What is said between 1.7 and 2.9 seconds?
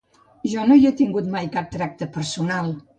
tracte personal.